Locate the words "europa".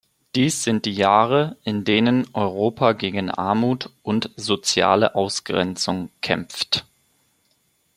2.33-2.93